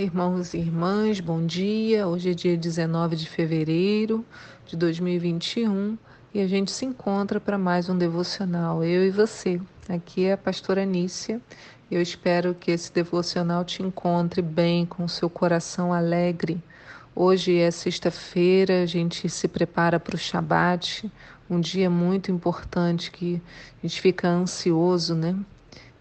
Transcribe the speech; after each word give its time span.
irmãos 0.00 0.54
e 0.54 0.58
irmãs, 0.58 1.20
bom 1.20 1.46
dia. 1.46 2.08
Hoje 2.08 2.32
é 2.32 2.34
dia 2.34 2.56
19 2.56 3.14
de 3.14 3.28
fevereiro 3.28 4.26
de 4.66 4.76
2021 4.76 5.96
e 6.34 6.40
a 6.40 6.48
gente 6.48 6.72
se 6.72 6.84
encontra 6.84 7.38
para 7.38 7.56
mais 7.56 7.88
um 7.88 7.96
devocional, 7.96 8.82
eu 8.82 9.06
e 9.06 9.10
você. 9.10 9.60
Aqui 9.88 10.24
é 10.24 10.32
a 10.32 10.36
pastora 10.36 10.84
Nícia. 10.84 11.40
Eu 11.88 12.02
espero 12.02 12.54
que 12.54 12.72
esse 12.72 12.92
devocional 12.92 13.64
te 13.64 13.84
encontre 13.84 14.42
bem, 14.42 14.84
com 14.84 15.04
o 15.04 15.08
seu 15.08 15.30
coração 15.30 15.92
alegre. 15.92 16.60
Hoje 17.14 17.56
é 17.56 17.70
sexta-feira, 17.70 18.82
a 18.82 18.86
gente 18.86 19.28
se 19.28 19.46
prepara 19.46 20.00
para 20.00 20.16
o 20.16 20.18
Shabat, 20.18 21.08
um 21.48 21.60
dia 21.60 21.88
muito 21.88 22.32
importante 22.32 23.12
que 23.12 23.40
a 23.78 23.86
gente 23.86 24.00
fica 24.00 24.26
ansioso, 24.26 25.14
né? 25.14 25.36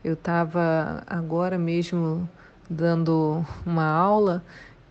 Eu 0.04 0.13
estava 0.16 1.04
agora 1.05 1.59
mesmo 1.59 2.27
dando 2.70 3.46
uma 3.66 3.86
aula 3.86 4.44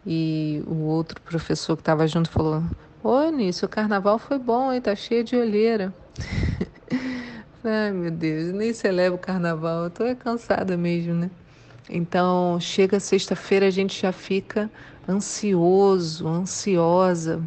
e 0.07 0.63
o 0.67 0.85
outro 0.85 1.21
professor 1.21 1.77
que 1.77 1.83
estava 1.83 2.07
junto 2.07 2.31
falou: 2.31 2.63
Oi, 3.03 3.31
Nisso, 3.31 3.67
o 3.67 3.69
carnaval 3.69 4.19
foi 4.19 4.39
bom, 4.39 4.73
hein? 4.73 4.81
Tá 4.81 4.95
cheio 4.95 5.25
de 5.25 5.37
olheira. 5.37 5.93
Ai, 7.65 7.93
meu 7.93 8.11
Deus, 8.11 8.53
nem 8.53 8.73
celebro 8.75 9.17
o 9.17 9.19
carnaval, 9.19 9.85
eu 9.85 9.91
tô 9.91 10.05
cansada 10.17 10.77
mesmo, 10.77 11.15
né? 11.15 11.31
Então, 11.89 12.59
chega 12.61 13.01
sexta-feira, 13.01 13.67
a 13.67 13.71
gente 13.71 14.01
já 14.01 14.13
fica 14.13 14.71
ansioso, 15.09 16.27
ansiosa 16.27 17.43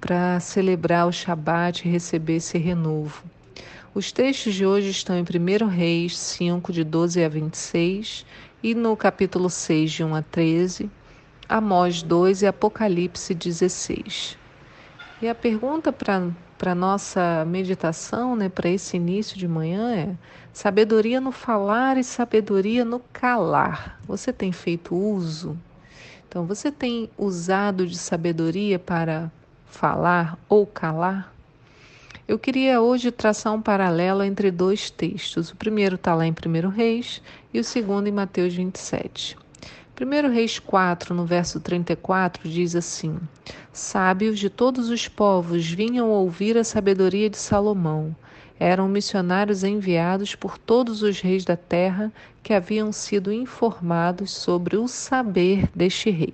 para 0.00 0.38
celebrar 0.40 1.06
o 1.06 1.12
Shabat 1.12 1.86
e 1.86 1.90
receber 1.90 2.36
esse 2.36 2.58
renovo. 2.58 3.24
Os 3.94 4.10
textos 4.10 4.54
de 4.54 4.66
hoje 4.66 4.90
estão 4.90 5.16
em 5.16 5.22
1 5.22 5.66
Reis 5.66 6.18
5, 6.18 6.72
de 6.72 6.82
12 6.82 7.24
a 7.24 7.28
26, 7.28 8.26
e 8.64 8.74
no 8.74 8.96
capítulo 8.96 9.50
6, 9.50 9.92
de 9.92 10.02
1 10.02 10.14
a 10.14 10.22
13, 10.22 10.90
Amós 11.46 12.02
2 12.02 12.40
e 12.40 12.46
Apocalipse 12.46 13.34
16. 13.34 14.38
E 15.20 15.28
a 15.28 15.34
pergunta 15.34 15.92
para 15.92 16.74
nossa 16.74 17.44
meditação, 17.44 18.34
né, 18.34 18.48
para 18.48 18.70
esse 18.70 18.96
início 18.96 19.36
de 19.36 19.46
manhã 19.46 19.94
é: 19.94 20.16
sabedoria 20.50 21.20
no 21.20 21.30
falar 21.30 21.98
e 21.98 22.02
sabedoria 22.02 22.86
no 22.86 23.00
calar. 23.12 24.00
Você 24.06 24.32
tem 24.32 24.50
feito 24.50 24.96
uso? 24.96 25.58
Então, 26.26 26.46
você 26.46 26.72
tem 26.72 27.10
usado 27.18 27.86
de 27.86 27.98
sabedoria 27.98 28.78
para 28.78 29.30
falar 29.66 30.38
ou 30.48 30.66
calar? 30.66 31.33
Eu 32.26 32.38
queria 32.38 32.80
hoje 32.80 33.10
traçar 33.10 33.52
um 33.52 33.60
paralelo 33.60 34.22
entre 34.22 34.50
dois 34.50 34.88
textos. 34.88 35.50
O 35.50 35.56
primeiro 35.56 35.96
está 35.96 36.14
lá 36.14 36.26
em 36.26 36.32
1 36.32 36.68
Reis 36.70 37.20
e 37.52 37.60
o 37.60 37.64
segundo 37.64 38.06
em 38.06 38.12
Mateus 38.12 38.54
27. 38.54 39.36
1 40.00 40.32
Reis 40.32 40.58
4, 40.58 41.14
no 41.14 41.26
verso 41.26 41.60
34, 41.60 42.48
diz 42.48 42.74
assim: 42.74 43.18
Sábios 43.74 44.38
de 44.38 44.48
todos 44.48 44.88
os 44.88 45.06
povos 45.06 45.66
vinham 45.66 46.08
ouvir 46.08 46.56
a 46.56 46.64
sabedoria 46.64 47.28
de 47.28 47.36
Salomão. 47.36 48.16
Eram 48.58 48.88
missionários 48.88 49.62
enviados 49.62 50.34
por 50.34 50.56
todos 50.56 51.02
os 51.02 51.20
reis 51.20 51.44
da 51.44 51.58
terra 51.58 52.10
que 52.42 52.54
haviam 52.54 52.90
sido 52.90 53.30
informados 53.30 54.30
sobre 54.30 54.78
o 54.78 54.88
saber 54.88 55.68
deste 55.74 56.08
rei. 56.08 56.32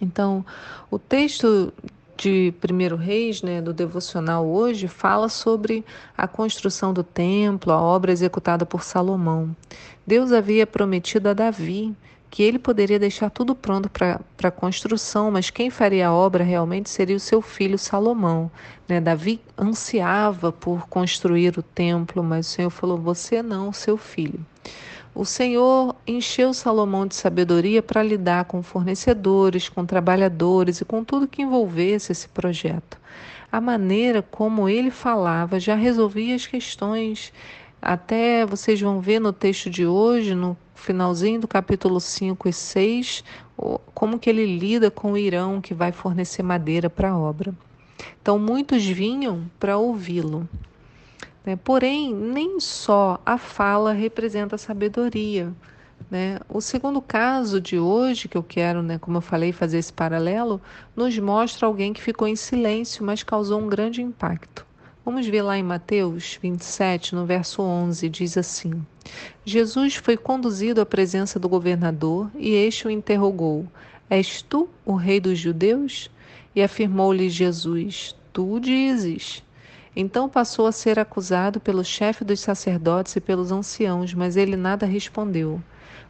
Então, 0.00 0.44
o 0.90 0.98
texto 0.98 1.72
de 2.22 2.54
Primeiro 2.60 2.94
Reis, 2.94 3.42
né, 3.42 3.60
do 3.60 3.72
devocional 3.72 4.46
hoje, 4.46 4.86
fala 4.86 5.28
sobre 5.28 5.84
a 6.16 6.28
construção 6.28 6.92
do 6.92 7.02
templo, 7.02 7.72
a 7.72 7.80
obra 7.80 8.12
executada 8.12 8.64
por 8.64 8.84
Salomão. 8.84 9.56
Deus 10.06 10.30
havia 10.30 10.64
prometido 10.64 11.28
a 11.28 11.32
Davi 11.32 11.92
que 12.30 12.44
ele 12.44 12.60
poderia 12.60 12.98
deixar 12.98 13.28
tudo 13.28 13.56
pronto 13.56 13.90
para 13.90 14.20
a 14.42 14.50
construção, 14.50 15.32
mas 15.32 15.50
quem 15.50 15.68
faria 15.68 16.08
a 16.08 16.14
obra 16.14 16.44
realmente 16.44 16.88
seria 16.88 17.16
o 17.16 17.20
seu 17.20 17.42
filho 17.42 17.76
Salomão. 17.76 18.50
Né? 18.88 19.00
Davi 19.00 19.40
ansiava 19.58 20.52
por 20.52 20.86
construir 20.88 21.58
o 21.58 21.62
templo, 21.62 22.22
mas 22.22 22.46
o 22.46 22.50
Senhor 22.50 22.70
falou: 22.70 22.96
Você 22.98 23.42
não, 23.42 23.72
seu 23.72 23.96
filho. 23.98 24.40
O 25.14 25.26
Senhor 25.26 25.94
encheu 26.06 26.54
Salomão 26.54 27.06
de 27.06 27.14
sabedoria 27.14 27.82
para 27.82 28.02
lidar 28.02 28.46
com 28.46 28.62
fornecedores, 28.62 29.68
com 29.68 29.84
trabalhadores 29.84 30.80
e 30.80 30.86
com 30.86 31.04
tudo 31.04 31.28
que 31.28 31.42
envolvesse 31.42 32.12
esse 32.12 32.26
projeto. 32.30 32.98
A 33.50 33.60
maneira 33.60 34.22
como 34.22 34.70
ele 34.70 34.90
falava 34.90 35.60
já 35.60 35.74
resolvia 35.74 36.34
as 36.34 36.46
questões. 36.46 37.30
Até 37.80 38.46
vocês 38.46 38.80
vão 38.80 39.02
ver 39.02 39.20
no 39.20 39.34
texto 39.34 39.68
de 39.68 39.86
hoje, 39.86 40.34
no 40.34 40.56
finalzinho 40.74 41.40
do 41.40 41.46
capítulo 41.46 42.00
5 42.00 42.48
e 42.48 42.52
6, 42.52 43.22
como 43.92 44.18
que 44.18 44.30
ele 44.30 44.58
lida 44.58 44.90
com 44.90 45.12
o 45.12 45.18
Irão 45.18 45.60
que 45.60 45.74
vai 45.74 45.92
fornecer 45.92 46.42
madeira 46.42 46.88
para 46.88 47.10
a 47.10 47.18
obra. 47.18 47.54
Então 48.22 48.38
muitos 48.38 48.82
vinham 48.82 49.44
para 49.60 49.76
ouvi-lo. 49.76 50.48
Né? 51.44 51.56
Porém, 51.56 52.14
nem 52.14 52.60
só 52.60 53.20
a 53.24 53.36
fala 53.36 53.92
representa 53.92 54.54
a 54.54 54.58
sabedoria. 54.58 55.52
Né? 56.10 56.38
O 56.48 56.60
segundo 56.60 57.00
caso 57.00 57.60
de 57.60 57.78
hoje, 57.78 58.28
que 58.28 58.36
eu 58.36 58.42
quero, 58.42 58.82
né, 58.82 58.98
como 58.98 59.16
eu 59.16 59.22
falei, 59.22 59.52
fazer 59.52 59.78
esse 59.78 59.92
paralelo, 59.92 60.60
nos 60.94 61.18
mostra 61.18 61.66
alguém 61.66 61.92
que 61.92 62.02
ficou 62.02 62.28
em 62.28 62.36
silêncio, 62.36 63.04
mas 63.04 63.22
causou 63.22 63.60
um 63.60 63.68
grande 63.68 64.02
impacto. 64.02 64.66
Vamos 65.04 65.26
ver 65.26 65.42
lá 65.42 65.58
em 65.58 65.64
Mateus 65.64 66.38
27, 66.40 67.14
no 67.16 67.26
verso 67.26 67.60
11, 67.60 68.08
diz 68.08 68.38
assim: 68.38 68.86
Jesus 69.44 69.96
foi 69.96 70.16
conduzido 70.16 70.80
à 70.80 70.86
presença 70.86 71.40
do 71.40 71.48
governador 71.48 72.30
e 72.36 72.54
este 72.54 72.86
o 72.86 72.90
interrogou: 72.90 73.66
És 74.08 74.42
tu 74.42 74.68
o 74.84 74.94
rei 74.94 75.18
dos 75.18 75.40
judeus? 75.40 76.08
E 76.54 76.62
afirmou-lhe 76.62 77.28
Jesus: 77.28 78.14
Tu 78.32 78.60
dizes. 78.60 79.42
Então 79.94 80.26
passou 80.26 80.66
a 80.66 80.72
ser 80.72 80.98
acusado 80.98 81.60
pelo 81.60 81.84
chefe 81.84 82.24
dos 82.24 82.40
sacerdotes 82.40 83.14
e 83.14 83.20
pelos 83.20 83.52
anciãos, 83.52 84.14
mas 84.14 84.36
ele 84.38 84.56
nada 84.56 84.86
respondeu. 84.86 85.62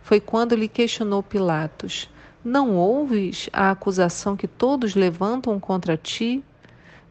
Foi 0.03 0.20
quando 0.20 0.54
lhe 0.54 0.69
questionou 0.69 1.20
Pilatos: 1.20 2.09
Não 2.44 2.76
ouves 2.76 3.50
a 3.53 3.72
acusação 3.72 4.37
que 4.37 4.47
todos 4.47 4.94
levantam 4.94 5.59
contra 5.59 5.97
ti? 5.97 6.44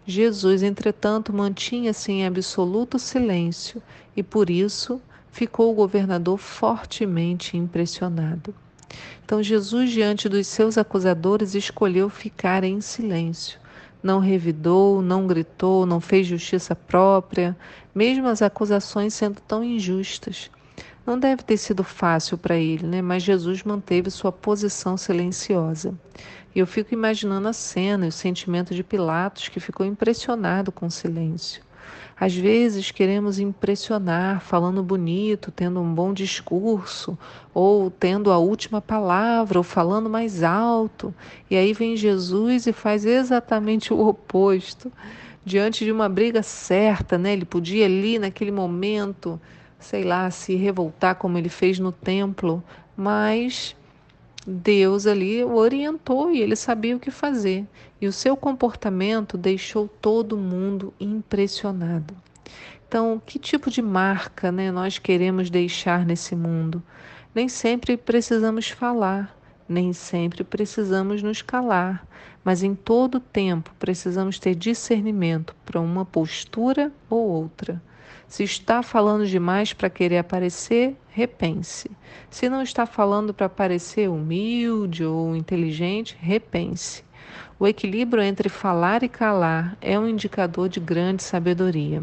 Jesus, 0.06 0.64
entretanto, 0.64 1.34
mantinha-se 1.34 2.12
em 2.12 2.26
absoluto 2.26 2.98
silêncio 2.98 3.84
e 4.16 4.24
por 4.24 4.50
isso 4.50 5.02
ficou 5.30 5.72
o 5.72 5.76
governador 5.76 6.38
fortemente 6.38 7.56
impressionado. 7.58 8.56
Então, 9.24 9.44
Jesus, 9.44 9.92
diante 9.92 10.28
dos 10.28 10.48
seus 10.48 10.78
acusadores, 10.78 11.54
escolheu 11.54 12.10
ficar 12.10 12.64
em 12.64 12.82
silêncio 12.82 13.61
não 14.04 14.20
revidou, 14.20 15.02
não 15.02 15.28
gritou, 15.28 15.86
não 15.86 16.00
fez 16.00 16.28
justiça 16.28 16.76
própria, 16.76 17.56
mesmo 17.94 18.28
as 18.28 18.42
acusações 18.42 19.14
sendo 19.14 19.40
tão 19.42 19.64
injustas. 19.64 20.50
Não 21.06 21.18
deve 21.18 21.44
ter 21.44 21.58
sido 21.58 21.84
fácil 21.84 22.38
para 22.38 22.56
ele, 22.56 22.86
né? 22.86 23.02
mas 23.02 23.24
Jesus 23.24 23.64
manteve 23.64 24.12
sua 24.12 24.32
posição 24.32 24.96
silenciosa. 24.98 25.94
E 26.54 26.60
eu 26.60 26.68
fico 26.68 26.94
imaginando 26.94 27.48
a 27.48 27.54
cena 27.54 28.06
e 28.06 28.10
o 28.10 28.12
sentimento 28.12 28.76
de 28.76 28.84
Pilatos, 28.84 29.48
que 29.48 29.60
ficou 29.60 29.86
impressionado 29.86 30.72
com 30.72 30.86
o 30.86 30.92
silêncio. 30.92 31.64
Às 32.22 32.36
vezes 32.36 32.92
queremos 32.92 33.40
impressionar, 33.40 34.42
falando 34.42 34.84
bonito, 34.84 35.50
tendo 35.50 35.82
um 35.82 35.92
bom 35.92 36.14
discurso, 36.14 37.18
ou 37.52 37.90
tendo 37.90 38.32
a 38.32 38.38
última 38.38 38.80
palavra, 38.80 39.58
ou 39.58 39.64
falando 39.64 40.08
mais 40.08 40.44
alto. 40.44 41.12
E 41.50 41.56
aí 41.56 41.74
vem 41.74 41.98
Jesus 41.98 42.68
e 42.68 42.74
faz 42.74 43.06
exatamente 43.06 43.92
o 43.92 44.08
oposto. 44.08 44.92
Diante 45.44 45.84
de 45.84 45.92
uma 45.92 46.08
briga 46.08 46.44
certa, 46.44 47.18
né? 47.18 47.34
Ele 47.34 47.44
podia 47.44 47.86
ali 47.86 48.20
naquele 48.20 48.52
momento, 48.52 49.42
sei 49.80 50.04
lá, 50.04 50.30
se 50.30 50.54
revoltar 50.54 51.16
como 51.16 51.40
ele 51.40 51.50
fez 51.50 51.80
no 51.80 51.92
templo, 51.92 52.64
mas 52.96 53.76
Deus 54.46 55.06
ali 55.06 55.44
o 55.44 55.56
orientou 55.56 56.32
e 56.32 56.42
ele 56.42 56.56
sabia 56.56 56.96
o 56.96 57.00
que 57.00 57.12
fazer. 57.12 57.66
E 58.00 58.08
o 58.08 58.12
seu 58.12 58.36
comportamento 58.36 59.38
deixou 59.38 59.88
todo 59.88 60.38
mundo 60.38 60.94
impressionado. 61.00 62.16
Então, 62.88 63.22
que 63.26 63.40
tipo 63.40 63.70
de 63.70 63.82
marca 63.82 64.52
né, 64.52 64.72
nós 64.72 64.98
queremos 64.98 65.50
deixar 65.50 66.06
nesse 66.06 66.36
mundo? 66.36 66.82
Nem 67.34 67.48
sempre 67.48 67.96
precisamos 67.96 68.70
falar, 68.70 69.38
nem 69.70 69.94
sempre 69.94 70.44
precisamos 70.44 71.24
nos 71.24 71.42
calar, 71.42 72.06
mas 72.44 72.64
em 72.64 72.76
todo 72.76 73.20
tempo 73.20 73.74
precisamos 73.80 74.38
ter 74.40 74.56
discernimento 74.56 75.56
para 75.64 75.80
uma 75.80 76.04
postura 76.04 76.92
ou 77.10 77.30
outra. 77.30 77.82
Se 78.28 78.44
está 78.44 78.82
falando 78.82 79.26
demais 79.26 79.74
para 79.74 79.90
querer 79.90 80.18
aparecer, 80.18 80.96
repense. 81.10 81.92
Se 82.30 82.50
não 82.50 82.62
está 82.62 82.86
falando 82.86 83.34
para 83.34 83.50
parecer 83.50 84.10
humilde 84.10 85.04
ou 85.04 85.36
inteligente, 85.36 86.18
repense. 86.20 87.04
O 87.60 87.68
equilíbrio 87.68 88.24
entre 88.24 88.50
falar 88.50 89.04
e 89.04 89.10
calar 89.10 89.78
é 89.80 89.98
um 90.00 90.08
indicador 90.08 90.68
de 90.68 90.80
grande 90.80 91.22
sabedoria. 91.22 92.02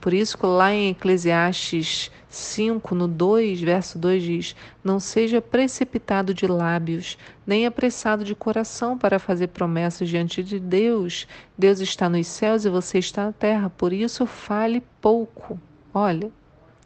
Por 0.00 0.12
isso, 0.12 0.38
lá 0.46 0.72
em 0.72 0.90
Eclesiastes 0.90 2.10
5, 2.28 2.94
no 2.94 3.08
2, 3.08 3.60
verso 3.60 3.98
2 3.98 4.22
diz: 4.22 4.56
Não 4.84 5.00
seja 5.00 5.42
precipitado 5.42 6.32
de 6.32 6.46
lábios, 6.46 7.18
nem 7.46 7.66
apressado 7.66 8.24
de 8.24 8.34
coração 8.34 8.96
para 8.96 9.18
fazer 9.18 9.48
promessas 9.48 10.08
diante 10.08 10.42
de 10.42 10.58
Deus. 10.58 11.26
Deus 11.56 11.80
está 11.80 12.08
nos 12.08 12.26
céus 12.26 12.64
e 12.64 12.70
você 12.70 12.98
está 12.98 13.26
na 13.26 13.32
terra, 13.32 13.70
por 13.70 13.92
isso 13.92 14.26
fale 14.26 14.82
pouco. 15.00 15.58
Olha, 15.92 16.30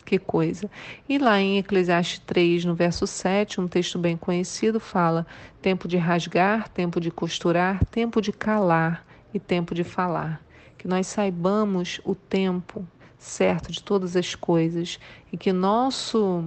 que 0.04 0.18
coisa. 0.18 0.70
E 1.08 1.18
lá 1.18 1.40
em 1.40 1.58
Eclesiastes 1.58 2.20
3, 2.20 2.64
no 2.64 2.74
verso 2.74 3.06
7, 3.06 3.60
um 3.60 3.68
texto 3.68 3.98
bem 3.98 4.16
conhecido, 4.16 4.78
fala: 4.78 5.26
tempo 5.62 5.88
de 5.88 5.96
rasgar, 5.96 6.68
tempo 6.68 7.00
de 7.00 7.10
costurar, 7.10 7.84
tempo 7.86 8.20
de 8.20 8.32
calar 8.32 9.04
e 9.32 9.40
tempo 9.40 9.74
de 9.74 9.82
falar. 9.82 10.40
Que 10.76 10.86
nós 10.86 11.06
saibamos 11.06 12.00
o 12.04 12.14
tempo 12.14 12.86
certo 13.18 13.72
de 13.72 13.82
todas 13.82 14.16
as 14.16 14.34
coisas 14.34 14.98
e 15.32 15.36
que 15.36 15.52
nosso 15.52 16.44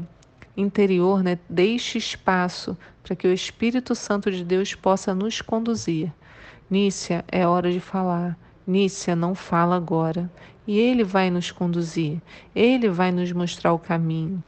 interior 0.55 1.23
né, 1.23 1.39
deixe 1.49 1.97
espaço 1.97 2.77
para 3.03 3.15
que 3.15 3.27
o 3.27 3.33
Espírito 3.33 3.95
Santo 3.95 4.31
de 4.31 4.43
Deus 4.43 4.75
possa 4.75 5.13
nos 5.13 5.41
conduzir. 5.41 6.11
Nícia, 6.69 7.23
é 7.31 7.47
hora 7.47 7.71
de 7.71 7.79
falar. 7.79 8.37
Nícia, 8.67 9.15
não 9.15 9.33
fala 9.33 9.77
agora 9.77 10.29
e 10.67 10.77
Ele 10.77 11.03
vai 11.03 11.31
nos 11.31 11.49
conduzir, 11.49 12.21
Ele 12.53 12.89
vai 12.89 13.11
nos 13.11 13.31
mostrar 13.31 13.71
o 13.71 13.79
caminho. 13.79 14.43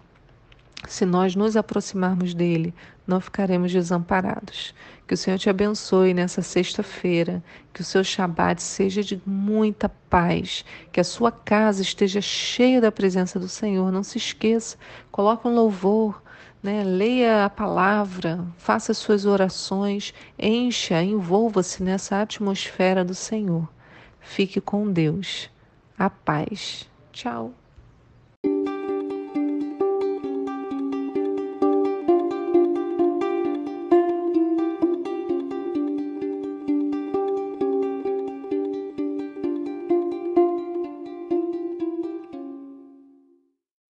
Se 0.87 1.05
nós 1.05 1.35
nos 1.35 1.55
aproximarmos 1.55 2.33
dele, 2.33 2.73
não 3.07 3.21
ficaremos 3.21 3.71
desamparados. 3.71 4.73
Que 5.07 5.13
o 5.13 5.17
Senhor 5.17 5.37
te 5.37 5.49
abençoe 5.49 6.13
nessa 6.13 6.41
sexta-feira, 6.41 7.41
que 7.73 7.81
o 7.81 7.83
seu 7.83 8.03
Shabat 8.03 8.61
seja 8.61 9.01
de 9.01 9.21
muita 9.25 9.89
paz, 10.09 10.63
que 10.91 10.99
a 10.99 11.03
sua 11.03 11.31
casa 11.31 11.81
esteja 11.81 12.21
cheia 12.21 12.79
da 12.81 12.91
presença 12.91 13.39
do 13.39 13.47
Senhor. 13.47 13.91
Não 13.91 14.03
se 14.03 14.17
esqueça, 14.17 14.77
coloque 15.11 15.47
um 15.47 15.55
louvor, 15.55 16.21
né? 16.61 16.83
leia 16.83 17.45
a 17.45 17.49
palavra, 17.49 18.45
faça 18.57 18.93
suas 18.93 19.25
orações, 19.25 20.13
encha, 20.37 21.01
envolva-se 21.01 21.81
nessa 21.81 22.21
atmosfera 22.21 23.03
do 23.03 23.15
Senhor. 23.15 23.67
Fique 24.29 24.61
com 24.61 24.91
Deus 24.91 25.49
a 25.97 26.07
paz. 26.07 26.87
Tchau. 27.11 27.58